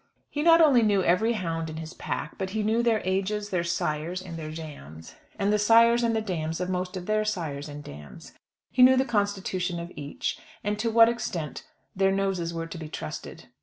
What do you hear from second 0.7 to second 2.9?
knew every hound in his pack, but he knew